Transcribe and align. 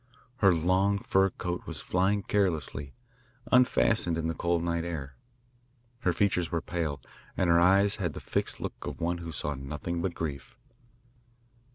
Her 0.37 0.51
long 0.51 0.97
fur 0.97 1.29
coat 1.29 1.67
was 1.67 1.79
flying 1.79 2.23
carelessly, 2.23 2.95
unfastened 3.51 4.17
in 4.17 4.27
the 4.27 4.33
cold 4.33 4.63
night 4.63 4.83
air; 4.83 5.15
her 5.99 6.11
features 6.11 6.51
were 6.51 6.59
pale, 6.59 6.99
and 7.37 7.51
her 7.51 7.59
eyes 7.59 7.97
had 7.97 8.13
the 8.13 8.19
fixed 8.19 8.59
look 8.59 8.87
of 8.87 8.99
one 8.99 9.19
who 9.19 9.31
saw 9.31 9.53
nothing 9.53 10.01
but 10.01 10.15
grief. 10.15 10.57